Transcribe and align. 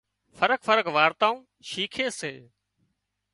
فرق 0.37 0.59
فرق 0.67 0.85
وارتائون 0.95 1.37
شيکي 1.69 2.07
سي 2.19 2.33